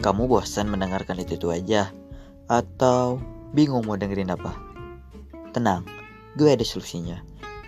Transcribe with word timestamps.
Kamu 0.00 0.32
bosan 0.32 0.72
mendengarkan 0.72 1.20
itu-itu 1.20 1.52
aja? 1.52 1.92
Atau 2.48 3.20
bingung 3.52 3.84
mau 3.84 4.00
dengerin 4.00 4.32
apa? 4.32 4.56
Tenang, 5.52 5.84
gue 6.40 6.48
ada 6.48 6.64
solusinya. 6.64 7.20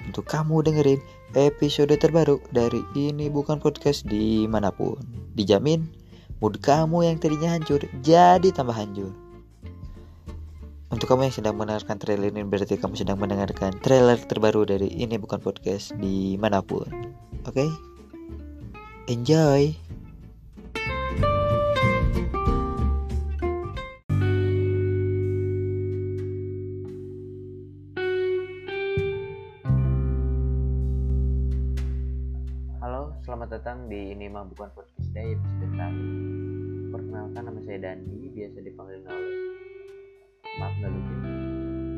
Untuk 0.09 0.25
kamu 0.33 0.65
dengerin 0.65 0.97
episode 1.37 1.93
terbaru 1.93 2.41
dari 2.49 2.81
Ini 2.97 3.29
Bukan 3.29 3.61
Podcast 3.61 4.09
di 4.09 4.49
mana 4.49 4.73
pun. 4.73 4.97
Dijamin, 5.37 5.85
mood 6.41 6.57
kamu 6.65 7.05
yang 7.05 7.21
tadinya 7.21 7.53
hancur 7.53 7.85
jadi 8.01 8.49
tambah 8.49 8.73
hancur. 8.73 9.13
Untuk 10.89 11.13
kamu 11.13 11.29
yang 11.29 11.37
sedang 11.37 11.61
mendengarkan 11.61 12.01
trailer 12.01 12.33
ini 12.33 12.49
berarti 12.49 12.81
kamu 12.81 12.97
sedang 12.97 13.21
mendengarkan 13.21 13.77
trailer 13.85 14.17
terbaru 14.17 14.65
dari 14.65 14.89
Ini 14.89 15.21
Bukan 15.21 15.45
Podcast 15.45 15.93
di 16.01 16.41
mana 16.41 16.65
pun. 16.65 16.89
Oke? 17.45 17.69
Okay? 17.69 17.71
Enjoy! 19.13 19.82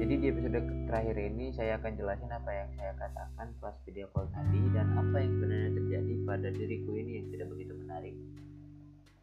Jadi 0.05 0.21
di 0.21 0.29
episode 0.29 0.61
terakhir 0.85 1.17
ini 1.17 1.49
saya 1.57 1.81
akan 1.81 1.97
jelasin 1.97 2.29
apa 2.29 2.53
yang 2.53 2.69
saya 2.77 2.93
katakan 3.01 3.49
pas 3.57 3.73
video 3.89 4.05
call 4.13 4.29
tadi 4.37 4.61
dan 4.77 4.93
apa 5.01 5.17
yang 5.17 5.33
sebenarnya 5.33 5.71
terjadi 5.80 6.13
pada 6.29 6.49
diriku 6.53 6.93
ini 6.93 7.13
yang 7.17 7.27
tidak 7.33 7.49
begitu 7.49 7.73
menarik. 7.73 8.13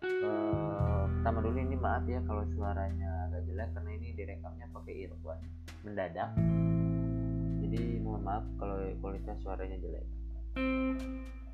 Uh, 0.02 1.06
pertama 1.06 1.46
dulu 1.46 1.62
ini 1.62 1.78
maaf 1.78 2.02
ya 2.10 2.18
kalau 2.26 2.42
suaranya 2.58 3.30
agak 3.30 3.46
jelek 3.46 3.70
karena 3.78 3.92
ini 3.94 4.08
direkamnya 4.18 4.66
pakai 4.74 4.94
earphone 5.06 5.42
mendadak. 5.86 6.30
Jadi 7.62 7.82
mohon 8.02 8.22
maaf 8.26 8.46
kalau 8.58 8.82
kualitas 9.06 9.38
suaranya 9.46 9.78
jelek. 9.78 10.06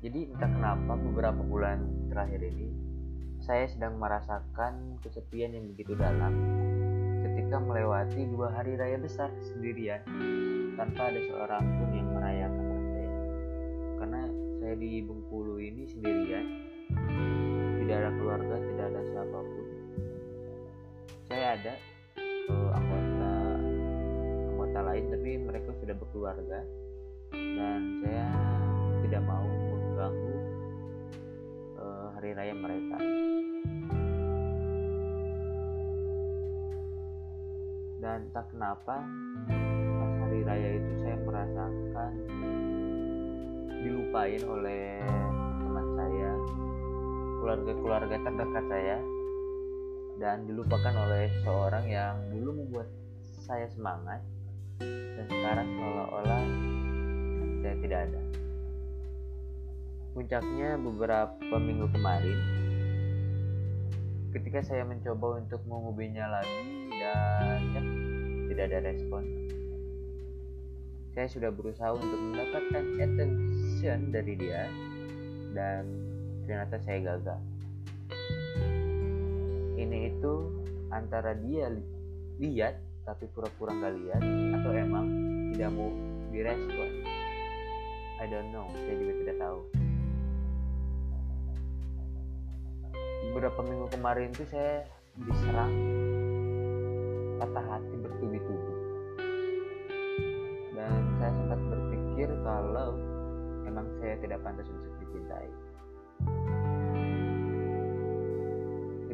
Jadi 0.00 0.20
entah 0.32 0.48
kenapa 0.56 0.96
beberapa 0.96 1.44
bulan 1.44 1.84
terakhir 2.08 2.48
ini 2.48 2.72
saya 3.44 3.68
sedang 3.68 4.00
merasakan 4.00 4.96
kesepian 5.04 5.52
yang 5.52 5.68
begitu 5.68 5.92
dalam 6.00 6.32
ketika 7.48 7.64
melewati 7.64 8.28
dua 8.28 8.52
hari 8.52 8.76
raya 8.76 9.00
besar 9.00 9.32
sendirian 9.40 10.04
tanpa 10.76 11.08
ada 11.08 11.16
seorang 11.16 11.64
pun 11.80 11.88
yang 11.96 12.08
merayakan 12.12 12.76
saya. 12.92 13.12
Karena 13.96 14.20
saya 14.60 14.74
di 14.76 15.00
Bengkulu 15.00 15.56
ini 15.56 15.88
sendirian, 15.88 16.44
tidak 17.80 17.96
ada 18.04 18.10
keluarga, 18.20 18.52
tidak 18.52 18.84
ada 18.92 19.00
siapa 19.00 19.38
pun. 19.40 19.66
Saya 21.24 21.46
ada 21.56 21.74
uh, 22.52 22.70
anggota 22.76 23.32
anggota 24.52 24.80
lain, 24.84 25.04
tapi 25.08 25.30
mereka 25.40 25.70
sudah 25.80 25.96
berkeluarga 25.96 26.60
dan 27.32 27.80
saya 28.04 28.28
tidak 29.08 29.24
mau 29.24 29.48
mengganggu 29.48 30.36
uh, 31.80 32.12
hari 32.12 32.36
raya 32.36 32.52
mereka. 32.52 33.00
Dan 38.08 38.24
tak 38.32 38.48
kenapa 38.48 39.04
pas 40.00 40.12
hari 40.24 40.40
raya 40.40 40.80
itu 40.80 40.92
saya 41.04 41.16
merasakan 41.28 42.12
dilupain 43.84 44.42
oleh 44.48 45.04
teman 45.60 45.86
saya 45.92 46.32
keluarga-keluarga 47.36 48.16
terdekat 48.16 48.64
saya 48.72 48.96
dan 50.16 50.48
dilupakan 50.48 50.94
oleh 51.04 51.28
seorang 51.44 51.84
yang 51.84 52.16
dulu 52.32 52.64
membuat 52.64 52.88
saya 53.44 53.68
semangat 53.76 54.24
dan 54.80 55.28
sekarang 55.28 55.68
seolah-olah 55.68 56.44
saya 57.60 57.76
tidak 57.76 58.00
ada. 58.08 58.20
Puncaknya 60.16 60.80
beberapa 60.80 61.54
minggu 61.60 61.92
kemarin 61.92 62.38
ketika 64.32 64.64
saya 64.64 64.88
mencoba 64.88 65.44
untuk 65.44 65.60
menghubunginya 65.68 66.40
lagi 66.40 66.88
dan 66.98 67.60
ya, 67.72 67.82
tidak 68.58 68.74
ada 68.74 68.90
respon. 68.90 69.22
Saya 71.14 71.30
sudah 71.30 71.50
berusaha 71.54 71.94
untuk 71.94 72.18
mendapatkan 72.18 72.84
attention 72.98 74.10
dari 74.10 74.34
dia 74.34 74.66
dan 75.54 75.86
ternyata 76.42 76.82
saya 76.82 76.98
gagal. 77.06 77.38
Ini 79.78 80.10
itu 80.10 80.50
antara 80.90 81.38
dia 81.38 81.70
li 81.70 81.86
lihat 82.42 82.82
tapi 83.06 83.30
pura-pura 83.30 83.70
nggak 83.78 83.94
lihat 83.94 84.22
atau 84.58 84.70
emang 84.74 85.06
tidak 85.54 85.70
mau 85.78 85.94
direspon. 86.34 86.90
I 88.18 88.26
don't 88.26 88.50
know 88.50 88.66
saya 88.74 88.94
juga 88.98 89.12
tidak 89.22 89.36
tahu. 89.38 89.60
Beberapa 93.30 93.60
minggu 93.62 93.86
kemarin 93.94 94.34
tuh 94.34 94.50
saya 94.50 94.82
diserang 95.14 95.74
patah 97.38 97.64
hati 97.70 97.94
bertubi-tubi. 98.02 98.74
Dan 100.74 101.02
saya 101.18 101.32
sempat 101.34 101.60
berpikir 101.70 102.28
kalau 102.42 102.98
emang 103.66 103.86
saya 104.02 104.14
tidak 104.18 104.38
pantas 104.42 104.66
untuk 104.66 104.94
dicintai. 105.02 105.48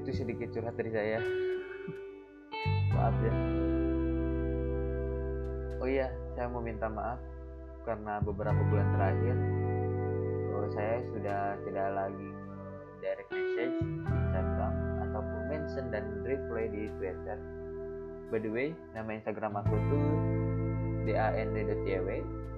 Itu 0.01 0.11
sedikit 0.13 0.49
curhat 0.53 0.75
dari 0.77 0.91
saya. 0.93 1.19
Maaf 2.97 3.17
ya. 3.21 3.35
Oh 5.85 5.89
iya 5.89 6.09
saya 6.33 6.49
mau 6.49 6.65
minta 6.65 6.89
maaf 6.89 7.21
karena 7.85 8.17
beberapa 8.25 8.57
bulan 8.73 8.89
terakhir 8.97 9.37
oh, 10.57 10.67
saya 10.73 11.05
sudah 11.13 11.41
tidak 11.69 11.89
lagi 11.93 12.29
direct 13.05 13.29
message 13.29 13.77
Instagram 14.09 14.75
ataupun 15.05 15.41
mention 15.53 15.85
dan 15.93 16.05
reply 16.25 16.73
di 16.73 16.89
Twitter. 16.97 17.37
By 18.33 18.41
the 18.41 18.51
way, 18.51 18.69
nama 18.97 19.17
Instagram 19.21 19.61
aku 19.61 19.75
tuh 19.93 20.09
dand.yw 21.05 22.09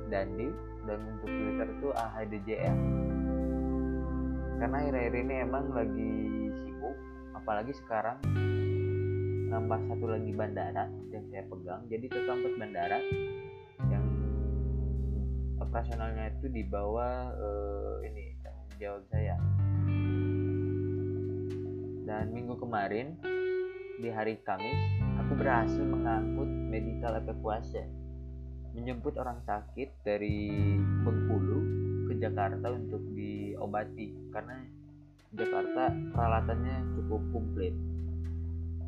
dandi 0.07 0.49
dan 0.87 0.99
untuk 1.03 1.29
Twitter 1.31 1.69
tuh 1.83 1.93
ahdjl. 1.99 2.77
Karena 4.57 4.77
akhir-akhir 4.81 5.15
ini 5.21 5.35
emang 5.43 5.67
lagi 5.75 6.15
sibuk, 6.65 6.97
apalagi 7.37 7.73
sekarang 7.77 8.17
nambah 9.53 9.81
satu 9.91 10.07
lagi 10.09 10.31
bandara 10.33 10.89
yang 11.13 11.25
saya 11.29 11.43
pegang. 11.45 11.83
Jadi 11.91 12.07
keempat 12.09 12.53
bandara 12.57 12.99
yang 13.91 14.07
operasionalnya 15.61 16.33
itu 16.39 16.47
di 16.49 16.63
bawah 16.65 17.35
uh, 17.37 17.97
ini 18.07 18.33
tanggung 18.41 18.73
jawab 18.81 19.03
saya 19.13 19.37
dan 22.07 22.31
minggu 22.31 22.55
kemarin 22.63 23.19
di 23.99 24.09
hari 24.15 24.39
Kamis 24.47 25.06
aku 25.27 25.43
berhasil 25.43 25.83
mengangkut 25.83 26.47
medical 26.47 27.19
evacuation. 27.19 27.91
Menjemput 28.79 29.19
orang 29.19 29.43
sakit 29.43 29.91
dari 30.07 30.55
Bengkulu 31.03 31.59
ke 32.07 32.15
Jakarta 32.23 32.71
untuk 32.71 33.03
diobati 33.11 34.31
karena 34.31 34.63
Jakarta 35.35 35.91
peralatannya 36.15 36.95
cukup 36.95 37.19
komplit. 37.35 37.75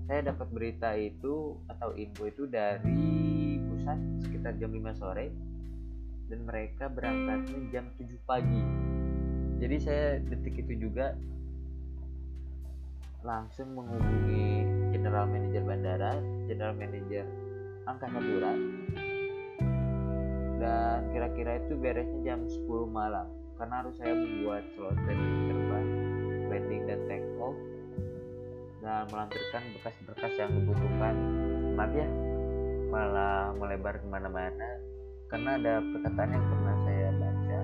Saya 0.06 0.30
dapat 0.30 0.46
berita 0.54 0.94
itu 0.94 1.58
atau 1.66 1.90
info 1.98 2.30
itu 2.30 2.46
dari 2.46 3.58
pusat 3.66 3.98
sekitar 4.22 4.54
jam 4.62 4.70
5 4.70 4.94
sore 4.94 5.34
dan 6.30 6.38
mereka 6.46 6.86
berangkatnya 6.86 7.58
jam 7.74 7.90
7 7.98 8.14
pagi. 8.30 8.62
Jadi 9.58 9.76
saya 9.82 10.22
detik 10.22 10.54
itu 10.62 10.86
juga 10.86 11.18
langsung 13.26 13.74
menghubungi 13.74 14.62
General 14.94 15.26
Manager 15.26 15.62
Bandara, 15.66 16.14
General 16.48 16.72
Manager 16.72 17.28
Angkasa 17.84 18.16
Pura 18.16 18.52
dan 20.58 20.98
kira-kira 21.14 21.62
itu 21.62 21.78
beresnya 21.78 22.20
jam 22.24 22.40
10 22.44 22.66
malam. 22.90 23.28
Karena 23.58 23.82
harus 23.82 23.94
saya 23.98 24.14
membuat 24.14 24.62
slot 24.74 24.94
landing 25.02 25.38
terbang, 25.50 25.88
landing 26.46 26.82
dan 26.86 27.00
take 27.10 27.28
off 27.42 27.58
dan 28.78 29.04
melampirkan 29.10 29.62
berkas-berkas 29.74 30.32
yang 30.38 30.50
dibutuhkan. 30.54 31.14
Maaf 31.74 31.92
ya 31.94 32.08
malah 32.88 33.54
melebar 33.54 34.00
ke 34.00 34.06
mana-mana. 34.06 34.70
Karena 35.28 35.60
ada 35.60 35.74
perkataan 35.84 36.30
yang 36.32 36.46
pernah 36.48 36.76
saya 36.88 37.08
baca 37.20 37.60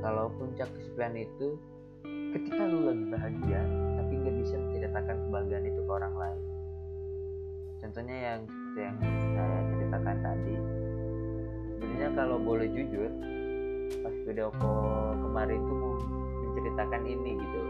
kalau 0.00 0.26
puncak 0.40 0.68
kesepian 0.72 1.14
itu 1.14 1.48
ketika 2.32 2.62
lu 2.64 2.88
lagi 2.88 3.04
bahagia 3.10 3.60
tapi 4.00 4.12
nggak 4.16 4.34
bisa 4.40 4.54
menceritakan 4.56 5.16
kebahagiaan 5.28 5.66
itu 5.68 5.80
ke 5.84 5.92
orang 5.92 6.14
lain 6.16 6.40
contohnya 7.80 8.16
yang 8.16 8.40
seperti 8.46 8.80
yang 8.86 8.96
saya 9.00 9.58
ceritakan 9.72 10.16
tadi. 10.22 10.56
Sebenarnya 11.80 12.10
kalau 12.14 12.36
boleh 12.38 12.68
jujur 12.70 13.10
pas 14.04 14.14
video 14.22 14.48
call 14.62 15.18
kemarin 15.18 15.58
tuh 15.66 15.98
menceritakan 16.46 17.02
ini 17.02 17.30
gitu 17.34 17.62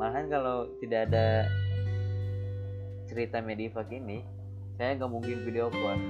malahan 0.00 0.32
kalau 0.32 0.64
tidak 0.80 1.12
ada 1.12 1.44
cerita 3.04 3.44
Medivac 3.44 3.84
ini 3.92 4.24
saya 4.80 4.96
nggak 4.96 5.12
mungkin 5.12 5.44
video 5.44 5.68
call. 5.68 6.00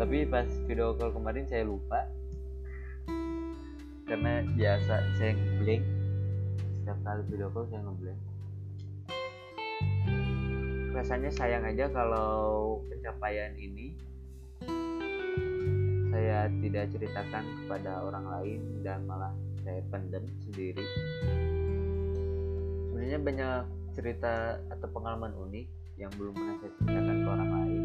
Tapi 0.00 0.24
pas 0.24 0.48
video 0.64 0.96
call 0.96 1.12
kemarin 1.12 1.44
saya 1.44 1.68
lupa. 1.68 2.08
Karena 4.08 4.40
biasa 4.56 4.94
saya 5.20 5.36
ngeblank. 5.36 5.84
Setiap 6.80 6.98
kali 7.04 7.22
video 7.28 7.52
call 7.52 7.68
saya 7.68 7.84
ngeblank 7.84 8.33
rasanya 10.94 11.30
sayang 11.34 11.66
aja 11.66 11.90
kalau 11.90 12.78
pencapaian 12.86 13.50
ini 13.58 13.98
saya 16.14 16.46
tidak 16.62 16.94
ceritakan 16.94 17.44
kepada 17.66 18.06
orang 18.06 18.24
lain 18.30 18.60
dan 18.86 19.02
malah 19.02 19.34
saya 19.66 19.82
pendam 19.90 20.22
sendiri. 20.46 20.86
Sebenarnya 22.86 23.18
banyak 23.18 23.62
cerita 23.98 24.62
atau 24.70 24.86
pengalaman 24.94 25.34
unik 25.34 25.66
yang 25.98 26.14
belum 26.14 26.30
pernah 26.30 26.56
saya 26.62 26.70
ceritakan 26.78 27.16
ke 27.18 27.28
orang 27.28 27.50
lain. 27.50 27.82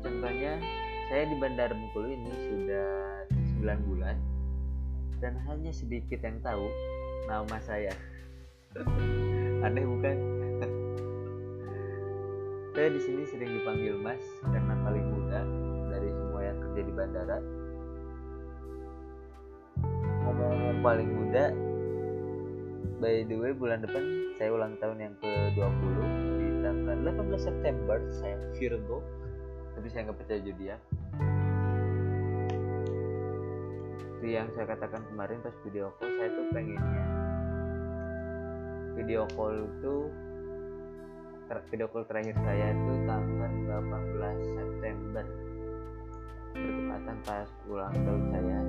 Contohnya 0.00 0.52
saya 1.12 1.22
di 1.28 1.36
Bandara 1.36 1.76
Bengkulu 1.76 2.08
ini 2.08 2.32
sudah 2.48 2.88
9 3.60 3.88
bulan 3.92 4.16
dan 5.20 5.36
hanya 5.44 5.68
sedikit 5.68 6.24
yang 6.24 6.40
tahu 6.40 6.64
nama 7.28 7.60
saya. 7.60 7.92
Aneh 9.68 9.84
bukan 9.84 10.43
saya 12.74 12.90
di 12.90 12.98
sini 13.06 13.22
sering 13.30 13.54
dipanggil 13.54 13.94
Mas 14.02 14.18
karena 14.42 14.74
paling 14.82 15.06
muda 15.14 15.46
dari 15.94 16.10
semua 16.10 16.40
yang 16.42 16.58
kerja 16.58 16.80
di 16.82 16.92
bandara. 16.92 17.38
Ngomong-ngomong 20.26 20.78
paling 20.82 21.10
muda 21.14 21.44
by 22.98 23.22
the 23.30 23.36
way 23.38 23.54
bulan 23.54 23.78
depan 23.78 24.02
saya 24.34 24.50
ulang 24.50 24.74
tahun 24.82 25.06
yang 25.06 25.14
ke-20 25.22 25.96
di 26.42 26.48
tanggal 26.66 26.98
18 27.14 27.38
September 27.38 27.98
saya 28.10 28.36
Virgo. 28.58 28.98
Tapi 29.78 29.86
saya 29.94 30.10
nggak 30.10 30.18
percaya 30.18 30.40
zodiak. 30.42 30.80
Seperti 34.02 34.28
yang 34.34 34.50
saya 34.50 34.66
katakan 34.66 35.06
kemarin 35.14 35.38
pas 35.46 35.54
video 35.62 35.94
call 36.02 36.10
saya 36.18 36.26
tuh 36.26 36.46
pengennya 36.50 37.06
video 38.98 39.22
call 39.38 39.62
itu 39.62 40.10
video 41.44 41.86
call 41.92 42.08
terakhir 42.08 42.36
saya 42.40 42.72
itu 42.72 42.92
tanggal 43.04 43.52
18 43.84 44.56
September. 44.56 45.24
Bertepatan 46.54 47.16
pas 47.26 47.48
ulang 47.68 47.94
tahun 47.94 48.22
saya 48.32 48.60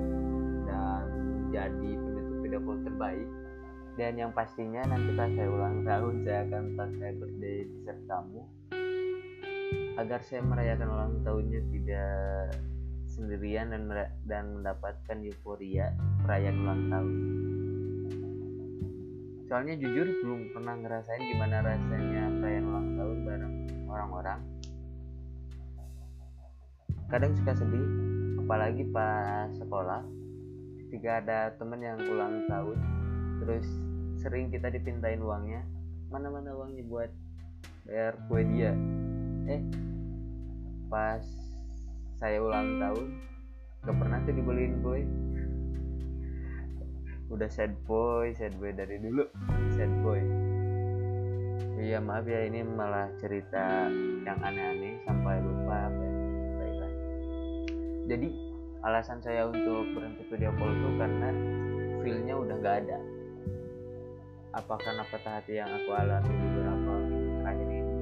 dan 0.66 1.04
jadi 1.48 1.90
penutup 1.96 2.36
video 2.44 2.60
call 2.60 2.78
terbaik. 2.84 3.28
Dan 3.96 4.12
yang 4.20 4.32
pastinya 4.36 4.84
nanti 4.84 5.10
pas 5.16 5.32
saya 5.32 5.48
ulang 5.48 5.80
tahun 5.88 6.14
saya 6.20 6.38
akan 6.44 6.64
pakai 6.76 7.10
birthday 7.16 7.58
dessert 7.64 8.00
kamu 8.04 8.42
agar 9.96 10.20
saya 10.20 10.44
merayakan 10.44 10.88
ulang 10.92 11.14
tahunnya 11.24 11.60
tidak 11.72 12.60
sendirian 13.08 13.72
dan 13.72 13.88
dan 14.28 14.44
mendapatkan 14.60 15.16
euforia 15.24 15.96
perayaan 16.20 16.56
ulang 16.60 16.82
tahun. 16.92 17.16
Soalnya 19.46 19.78
jujur 19.78 20.06
belum 20.26 20.52
pernah 20.52 20.74
ngerasain 20.76 21.22
gimana 21.22 21.62
rasanya 21.62 22.25
perayaan 22.46 22.70
ulang 22.70 22.88
tahun 22.94 23.18
bareng 23.26 23.54
orang-orang. 23.90 24.40
Kadang 27.10 27.34
suka 27.34 27.58
sedih 27.58 27.86
apalagi 28.38 28.86
pas 28.94 29.50
sekolah. 29.58 30.06
Ketika 30.78 31.26
ada 31.26 31.50
temen 31.58 31.82
yang 31.82 31.98
ulang 32.06 32.46
tahun 32.46 32.78
terus 33.42 33.66
sering 34.22 34.54
kita 34.54 34.70
dipintain 34.70 35.18
uangnya 35.18 35.66
mana 36.06 36.30
mana 36.30 36.54
uangnya 36.54 36.86
buat 36.86 37.10
bayar 37.82 38.14
kue 38.30 38.46
dia. 38.46 38.70
Eh 39.50 39.66
pas 40.86 41.26
saya 42.22 42.38
ulang 42.38 42.78
tahun 42.78 43.06
gak 43.90 43.96
pernah 43.98 44.22
tuh 44.22 44.34
dibeliin 44.38 44.74
kue. 44.86 45.02
Udah 47.26 47.50
sad 47.50 47.74
boy 47.90 48.30
sad 48.38 48.54
boy 48.62 48.70
dari 48.70 49.02
dulu 49.02 49.26
sad 49.74 49.90
boy 50.06 50.22
iya 51.76 52.00
maaf 52.00 52.24
ya 52.24 52.48
ini 52.48 52.64
malah 52.64 53.12
cerita 53.20 53.92
yang 54.24 54.38
aneh-aneh 54.40 54.96
sampai 55.04 55.40
lupa 55.44 55.92
apa 55.92 56.00
ya. 56.00 56.14
Baiklah. 56.56 56.92
Jadi 58.08 58.28
alasan 58.80 59.20
saya 59.20 59.48
untuk 59.48 59.84
berhenti 59.92 60.24
video 60.32 60.52
call 60.56 60.72
itu 60.72 60.88
karena 60.96 61.28
feelnya 62.00 62.34
udah 62.38 62.56
gak 62.64 62.76
ada. 62.86 62.98
Apa 64.56 64.74
karena 64.80 65.04
patah 65.12 65.32
hati 65.36 65.52
yang 65.60 65.68
aku 65.68 65.90
alami 65.92 66.32
beberapa 66.32 66.92
terakhir 67.44 67.68
ini 67.68 67.94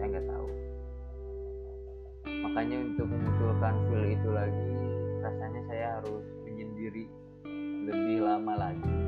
saya 0.00 0.06
nggak 0.16 0.26
tahu. 0.32 0.48
Makanya 2.40 2.76
untuk 2.88 3.06
memunculkan 3.10 3.74
feel 3.84 4.04
itu 4.08 4.28
lagi 4.32 4.70
rasanya 5.20 5.60
saya 5.68 5.86
harus 6.00 6.24
menyendiri 6.48 7.04
lebih 7.84 8.24
lama 8.24 8.54
lagi 8.56 8.99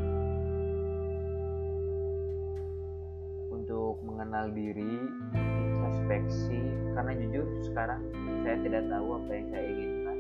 mengenal 4.03 4.51
diri 4.51 4.99
introspeksi 5.35 6.61
karena 6.95 7.13
jujur 7.19 7.47
sekarang 7.67 8.01
saya 8.43 8.57
tidak 8.63 8.83
tahu 8.91 9.07
apa 9.19 9.31
yang 9.35 9.47
saya 9.51 9.65
inginkan 9.67 10.19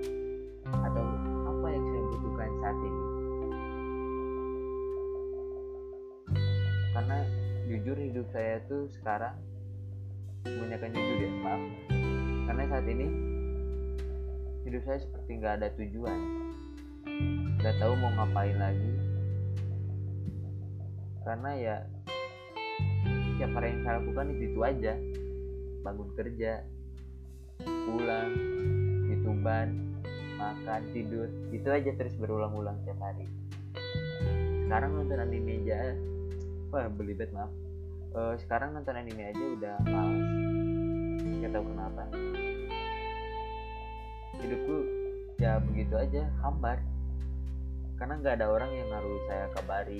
atau 0.66 1.04
apa 1.46 1.66
yang 1.70 1.84
saya 1.84 2.02
butuhkan 2.10 2.50
saat 2.62 2.78
ini. 2.82 3.02
Karena 6.92 7.18
jujur 7.66 7.96
hidup 7.96 8.26
saya 8.30 8.54
tuh 8.68 8.82
sekarang 9.00 9.34
kebanyakan 10.44 10.90
jujur 10.92 11.18
ya 11.18 11.30
maaf. 11.42 11.62
Karena 12.42 12.62
saat 12.68 12.86
ini 12.90 13.06
hidup 14.66 14.82
saya 14.86 14.98
seperti 15.02 15.30
nggak 15.40 15.54
ada 15.62 15.68
tujuan. 15.78 16.20
Nggak 17.62 17.74
tahu 17.78 17.92
mau 17.98 18.10
ngapain 18.18 18.56
lagi. 18.58 18.92
Karena 21.22 21.50
ya 21.54 21.76
setiap 23.42 23.58
hari 23.58 23.74
yang 23.74 23.82
saya 23.82 23.94
lakukan 23.98 24.26
itu, 24.38 24.42
itu 24.54 24.60
aja. 24.62 24.94
Bangun 25.82 26.08
kerja 26.14 26.52
pulang 27.66 28.30
dituban 29.10 29.98
makan 30.38 30.82
tidur 30.94 31.26
itu 31.50 31.66
aja 31.66 31.90
terus 31.98 32.14
berulang-ulang 32.22 32.78
tiap 32.86 33.02
hari. 33.02 33.26
Sekarang 34.62 34.94
nonton 34.94 35.18
anime 35.18 35.58
aja. 35.58 35.90
Wah 36.70 36.86
belibet 36.86 37.34
maaf. 37.34 37.50
Uh, 38.14 38.38
sekarang 38.46 38.78
nonton 38.78 38.94
anime 38.94 39.34
aja 39.34 39.42
udah 39.58 39.76
males. 39.90 40.30
Nggak 41.26 41.50
tahu 41.50 41.64
kenapa. 41.66 42.02
Hidupku 44.38 44.76
ya 45.42 45.58
begitu 45.66 45.98
aja 45.98 46.30
hambar. 46.46 46.78
Karena 47.98 48.22
nggak 48.22 48.38
ada 48.38 48.46
orang 48.54 48.70
yang 48.70 48.86
harus 48.94 49.18
saya 49.26 49.50
kabari 49.58 49.98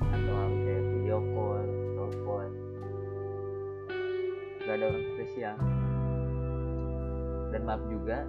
atau 0.00 0.32
harus 0.32 0.60
saya 0.64 0.80
video 0.96 1.20
call 1.36 1.87
telepon 2.08 2.48
nggak 4.68 4.84
ada 4.84 4.84
orang 4.92 5.06
spesial. 5.16 5.56
Dan 7.48 7.60
maaf 7.64 7.82
juga 7.88 8.20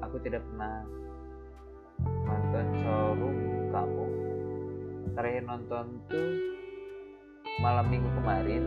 aku 0.00 0.16
tidak 0.24 0.40
pernah 0.48 0.88
nonton 2.24 2.66
showroom 2.80 3.36
kamu. 3.68 4.06
Terakhir 5.16 5.42
nonton 5.44 5.86
tuh 6.08 6.32
malam 7.60 7.92
minggu 7.92 8.08
kemarin. 8.20 8.64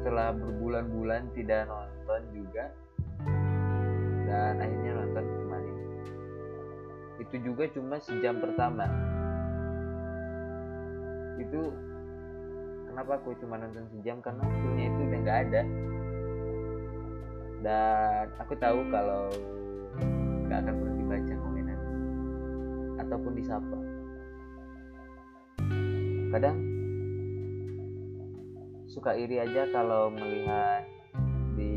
Setelah 0.00 0.32
berbulan-bulan 0.32 1.28
tidak 1.36 1.68
nonton 1.68 2.20
juga. 2.32 2.72
Dan 4.24 4.64
akhirnya 4.64 4.92
nonton 4.96 5.24
kemarin. 5.28 5.76
Itu 7.20 7.36
juga 7.44 7.68
cuma 7.68 8.00
sejam 8.00 8.40
pertama. 8.40 8.88
Itu 11.36 11.89
kenapa 13.00 13.16
aku 13.16 13.32
cuma 13.40 13.56
nonton 13.56 13.88
sejam? 13.96 14.20
Karena 14.20 14.44
waktunya 14.44 14.84
itu 14.92 15.00
udah 15.08 15.18
nggak 15.24 15.38
ada. 15.48 15.62
Dan 17.64 18.24
aku 18.36 18.52
tahu 18.60 18.78
kalau 18.92 19.24
nggak 20.44 20.58
akan 20.60 20.74
pernah 20.76 20.94
dibaca 21.00 21.34
komenan 21.40 21.80
ataupun 23.00 23.32
disapa. 23.40 23.78
Kadang 26.28 26.56
suka 28.84 29.16
iri 29.16 29.40
aja 29.40 29.64
kalau 29.72 30.12
melihat 30.12 30.84
di 31.56 31.72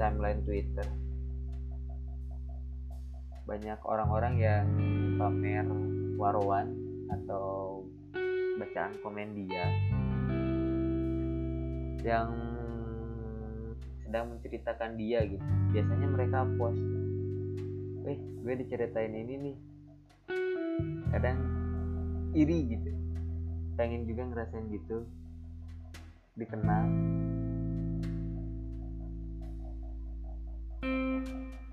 timeline 0.00 0.40
Twitter. 0.40 0.88
Banyak 3.44 3.76
orang-orang 3.84 4.34
yang 4.40 4.64
pamer 5.20 5.68
warwan 6.16 6.72
atau 7.12 7.84
bacaan 8.56 8.96
komen 9.04 9.36
dia 9.36 9.68
yang 12.06 12.30
sedang 14.06 14.30
menceritakan 14.30 14.94
dia 14.94 15.26
gitu. 15.26 15.42
Biasanya 15.74 16.06
mereka 16.06 16.46
post 16.54 16.78
eh 18.06 18.18
gue 18.46 18.54
diceritain 18.62 19.10
ini 19.10 19.34
nih. 19.50 19.56
Kadang 21.10 21.38
iri 22.30 22.78
gitu. 22.78 22.90
Pengen 23.74 24.06
juga 24.06 24.22
ngerasain 24.30 24.70
gitu. 24.70 25.02
Dikenal. 26.38 26.86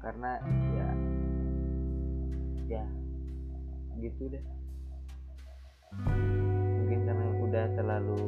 Karena 0.02 0.32
ya 0.74 0.90
ya 2.66 2.86
gitu 4.02 4.34
deh. 4.34 4.44
Mungkin 6.82 7.00
karena 7.06 7.26
udah 7.46 7.66
terlalu 7.78 8.26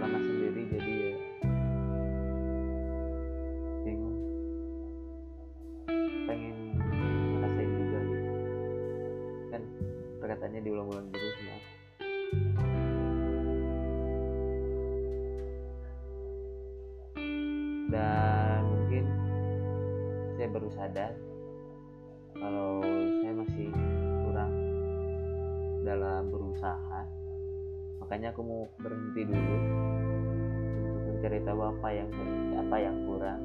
lama 0.00 0.18
sendiri 0.18 0.62
jadi 0.72 0.92
ya 0.96 1.14
bingung. 3.84 4.18
Pengen 6.24 6.56
ngerasain 7.36 7.70
juga 7.76 8.00
gitu. 8.08 8.32
Kan 9.52 9.62
perkataannya 10.24 10.60
diulang-ulang 10.64 11.06
terus 11.12 11.36
maaf 11.44 11.64
dan 17.90 18.62
mungkin 18.70 19.04
saya 20.38 20.48
baru 20.48 20.68
sadar 20.70 21.12
kalau 22.38 22.80
saya 23.20 23.32
masih 23.34 23.68
kurang 24.24 24.54
dalam 25.82 26.30
berusaha 26.30 26.99
makanya 28.10 28.34
aku 28.34 28.42
mau 28.42 28.66
berhenti 28.82 29.22
dulu 29.22 29.54
untuk 30.98 31.14
mencari 31.14 31.38
tahu 31.46 31.62
apa 31.62 31.88
yang 31.94 32.10
apa 32.58 32.76
yang 32.82 32.96
kurang 33.06 33.40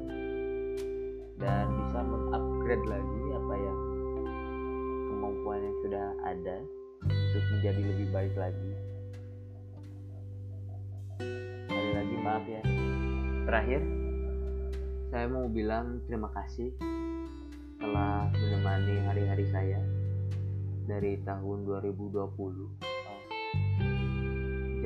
dan 1.38 1.70
bisa 1.70 2.02
mengupgrade 2.02 2.86
lagi 2.90 3.22
apa 3.30 3.54
yang 3.62 3.78
kemampuan 5.06 5.62
yang 5.62 5.76
sudah 5.86 6.06
ada 6.26 6.56
untuk 7.06 7.44
menjadi 7.54 7.78
lebih 7.78 8.08
baik 8.10 8.34
lagi. 8.34 8.70
Sekali 11.70 11.90
lagi 11.94 12.16
maaf 12.26 12.44
ya. 12.50 12.62
Terakhir 13.46 13.80
saya 15.14 15.30
mau 15.30 15.46
bilang 15.46 16.02
terima 16.10 16.26
kasih 16.34 16.74
telah 17.78 18.34
menemani 18.34 18.98
hari-hari 19.06 19.46
saya 19.46 19.78
dari 20.90 21.22
tahun 21.22 21.70
2020 21.70 22.96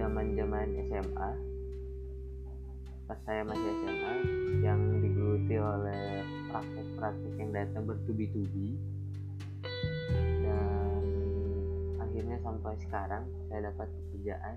zaman-zaman 0.01 0.67
SMA 0.89 1.31
pas 3.05 3.19
saya 3.27 3.43
masih 3.43 3.69
SMA 3.83 4.15
yang 4.63 4.81
digeluti 5.03 5.59
oleh 5.59 6.23
praktik-praktik 6.47 7.35
yang 7.43 7.51
datang 7.51 7.83
bertubi-tubi. 7.83 8.79
Dan 10.47 11.03
akhirnya 11.99 12.39
sampai 12.39 12.79
sekarang 12.79 13.27
saya 13.51 13.75
dapat 13.75 13.91
pekerjaan. 13.91 14.57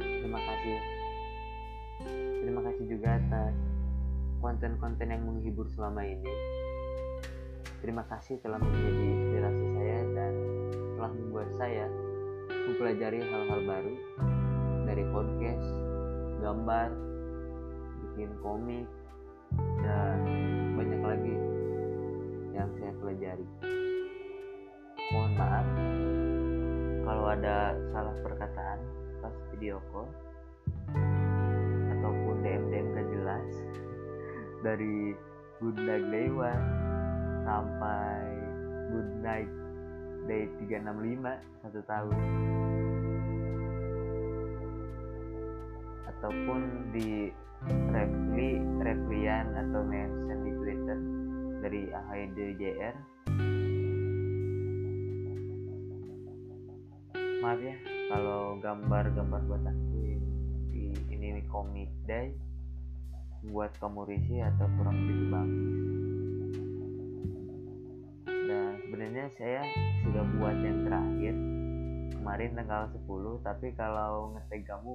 Terima 0.00 0.40
kasih. 0.40 0.78
Terima 2.48 2.60
kasih 2.64 2.84
juga 2.88 3.08
atas 3.20 3.54
konten-konten 4.40 5.06
yang 5.12 5.20
menghibur 5.20 5.68
selama 5.68 6.00
ini. 6.00 6.32
Terima 7.84 8.08
kasih 8.08 8.40
telah 8.40 8.56
menjadi 8.56 9.04
inspirasi 9.04 9.64
saya 9.76 10.00
dan 10.16 10.47
telah 10.98 11.14
membuat 11.14 11.46
saya 11.54 11.86
mempelajari 12.50 13.22
hal-hal 13.22 13.60
baru 13.70 13.94
dari 14.82 15.04
podcast, 15.14 15.66
gambar, 16.42 16.90
bikin 18.02 18.34
komik, 18.42 18.90
dan 19.78 20.18
banyak 20.74 21.02
lagi 21.06 21.36
yang 22.50 22.66
saya 22.82 22.90
pelajari. 22.98 23.46
Mohon 25.14 25.32
maaf 25.38 25.66
kalau 27.06 27.24
ada 27.30 27.78
salah 27.94 28.16
perkataan 28.26 28.78
pas 29.22 29.36
video 29.54 29.78
call 29.94 30.10
ataupun 31.94 32.34
DM-DM 32.42 32.86
gak 32.98 33.06
jelas 33.14 33.50
dari 34.66 35.14
Day 36.10 36.26
One 36.34 36.64
sampai 37.46 38.18
Good 38.90 39.10
Night 39.22 39.57
Day 40.28 40.44
365 40.68 41.64
satu 41.64 41.80
tahun. 41.88 42.18
Ataupun 46.12 46.60
di 46.92 47.32
repli 47.66 48.60
replian 48.78 49.46
atau 49.56 49.82
mention 49.82 50.38
di 50.46 50.52
Twitter 50.54 50.98
dari 51.58 51.82
AHDJR 51.90 52.94
maaf 57.38 57.60
ya 57.62 57.76
kalau 58.10 58.58
gambar-gambar 58.58 59.40
buat 59.46 59.62
aku 59.62 59.98
di 60.74 60.90
ini 61.14 61.42
komik 61.46 61.90
day 62.06 62.34
buat 63.46 63.70
kamu 63.78 64.04
risih 64.10 64.42
atau 64.54 64.66
kurang 64.74 64.96
begitu 65.06 65.24
bagus 65.30 65.70
dan 68.26 68.70
sebenarnya 68.82 69.26
saya 69.38 69.62
sudah 70.08 70.24
buat 70.40 70.56
yang 70.64 70.78
terakhir 70.88 71.34
kemarin 72.16 72.50
tanggal 72.56 72.82
10 72.96 73.44
tapi 73.44 73.66
kalau 73.76 74.32
ngetek 74.32 74.64
kamu 74.64 74.92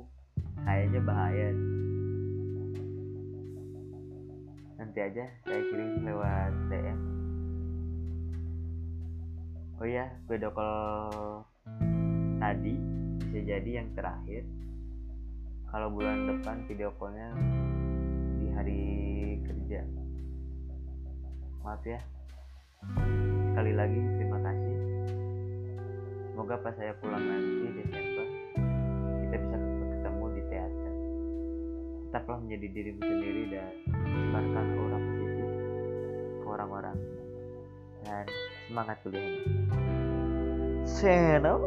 kayaknya 0.65 0.99
bahaya 1.05 1.49
nanti 4.81 4.99
aja 5.05 5.25
saya 5.45 5.61
kirim 5.69 6.01
lewat 6.01 6.51
DM 6.73 6.99
oh 9.77 9.87
ya 9.87 10.05
video 10.25 10.49
call 10.49 11.45
tadi 12.41 12.93
bisa 13.33 13.49
jadi 13.49 13.81
yang 13.81 13.89
terakhir. 13.97 14.45
Kalau 15.73 15.89
bulan 15.89 16.29
depan 16.29 16.69
video 16.69 16.93
callnya 17.01 17.33
di 18.37 18.47
hari 18.53 18.81
kerja. 19.41 19.81
Maaf 21.65 21.81
ya. 21.81 21.97
Sekali 23.49 23.73
lagi 23.73 23.97
semoga 26.43 26.59
pas 26.59 26.75
saya 26.75 26.91
pulang 26.99 27.23
nanti 27.23 27.71
Desember 27.71 28.27
kita 29.23 29.35
bisa 29.39 29.55
ketemu 29.95 30.25
di 30.27 30.41
teater. 30.51 30.93
Tetaplah 32.03 32.37
menjadi 32.43 32.67
dirimu 32.67 32.99
sendiri 32.99 33.43
dan 33.47 33.71
sebarkan 33.87 34.65
aura 34.75 34.99
positif 34.99 35.49
ke 36.43 36.47
orang-orang. 36.51 36.97
Dan 38.03 38.25
semangat 38.67 38.99
kuliahnya. 39.07 39.39
Channel 40.83 41.59